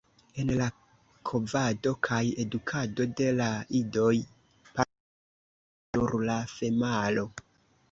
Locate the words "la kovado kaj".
0.59-2.21